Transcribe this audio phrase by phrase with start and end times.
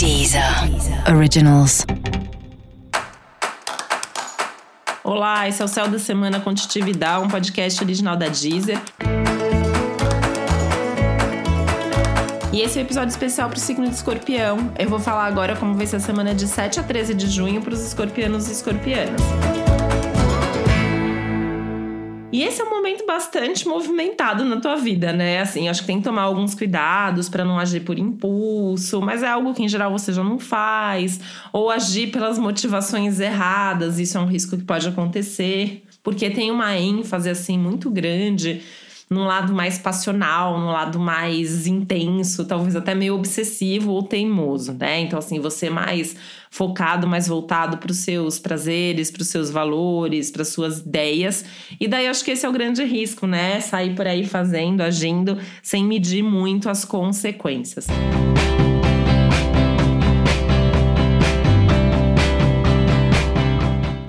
[0.00, 0.42] Deezer
[1.14, 1.84] Originals.
[5.04, 8.80] Olá, esse é o Céu da Semana com Titividade, um podcast original da Deezer.
[12.50, 14.72] E esse é o um episódio especial para o signo de escorpião.
[14.78, 17.60] Eu vou falar agora como vai ser a semana de 7 a 13 de junho
[17.60, 19.20] para os escorpianos e escorpianas.
[22.32, 25.40] E esse é um momento bastante movimentado na tua vida, né?
[25.40, 29.28] Assim, acho que tem que tomar alguns cuidados para não agir por impulso, mas é
[29.28, 31.18] algo que em geral você já não faz,
[31.52, 36.76] ou agir pelas motivações erradas, isso é um risco que pode acontecer, porque tem uma
[36.76, 38.62] ênfase assim muito grande
[39.12, 45.00] num lado mais passional, num lado mais intenso, talvez até meio obsessivo ou teimoso, né?
[45.00, 46.14] Então, assim, você mais
[46.48, 51.44] focado, mais voltado para os seus prazeres, para os seus valores, para suas ideias.
[51.80, 53.60] E daí acho que esse é o grande risco, né?
[53.60, 57.88] Sair por aí fazendo, agindo, sem medir muito as consequências.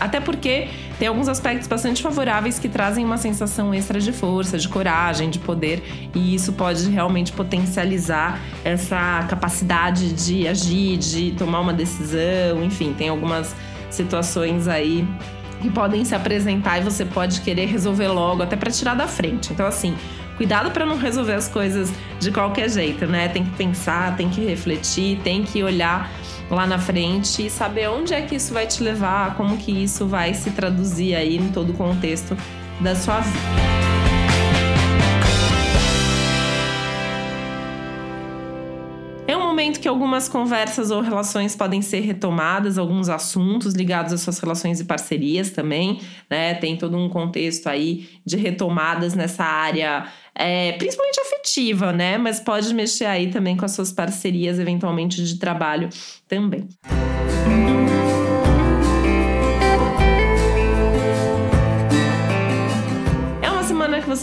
[0.00, 0.66] Até porque
[0.98, 5.38] tem alguns aspectos bastante favoráveis que trazem uma sensação extra de força, de coragem, de
[5.38, 5.82] poder,
[6.14, 13.08] e isso pode realmente potencializar essa capacidade de agir, de tomar uma decisão, enfim, tem
[13.08, 13.54] algumas
[13.90, 15.06] situações aí
[15.60, 19.52] que podem se apresentar e você pode querer resolver logo, até para tirar da frente.
[19.52, 19.94] Então, assim,
[20.38, 23.28] cuidado para não resolver as coisas de qualquer jeito, né?
[23.28, 26.10] Tem que pensar, tem que refletir, tem que olhar
[26.48, 30.06] lá na frente e saber onde é que isso vai te levar, como que isso
[30.06, 32.36] vai se traduzir aí em todo o contexto
[32.80, 33.77] da sua vida.
[39.72, 44.84] Que algumas conversas ou relações podem ser retomadas, alguns assuntos ligados às suas relações e
[44.84, 46.54] parcerias também, né?
[46.54, 52.16] Tem todo um contexto aí de retomadas nessa área, é, principalmente afetiva, né?
[52.16, 55.88] Mas pode mexer aí também com as suas parcerias, eventualmente de trabalho
[56.28, 56.68] também.
[56.68, 57.07] que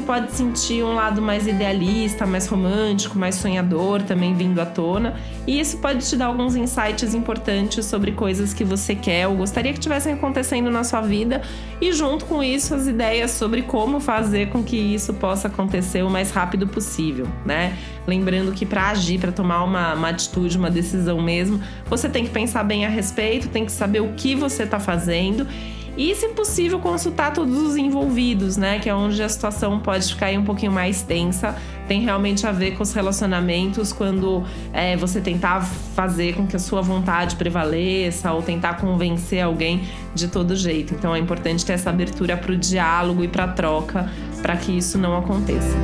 [0.00, 5.14] você pode sentir um lado mais idealista, mais romântico, mais sonhador também vindo à tona.
[5.46, 9.72] E isso pode te dar alguns insights importantes sobre coisas que você quer ou gostaria
[9.72, 11.42] que tivessem acontecendo na sua vida.
[11.80, 16.10] E junto com isso, as ideias sobre como fazer com que isso possa acontecer o
[16.10, 17.76] mais rápido possível, né?
[18.06, 22.30] Lembrando que para agir, para tomar uma, uma atitude, uma decisão mesmo, você tem que
[22.30, 25.46] pensar bem a respeito, tem que saber o que você está fazendo
[25.96, 28.78] e, se possível, consultar todos os envolvidos, né?
[28.78, 31.54] Que é onde a situação pode ficar um pouquinho mais tensa.
[31.88, 36.58] Tem realmente a ver com os relacionamentos, quando é, você tentar fazer com que a
[36.58, 39.82] sua vontade prevaleça ou tentar convencer alguém
[40.14, 40.94] de todo jeito.
[40.94, 44.08] Então, é importante ter essa abertura para o diálogo e para a troca
[44.40, 45.76] para que isso não aconteça.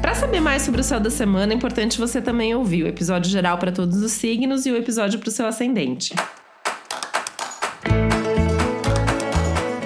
[0.00, 3.30] Para saber mais sobre o céu da semana, é importante você também ouvir o episódio
[3.30, 6.14] geral para todos os signos e o episódio para o seu ascendente.